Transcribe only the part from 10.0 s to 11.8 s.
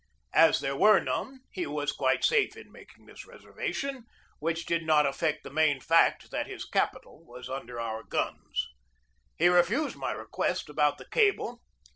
request about the cable.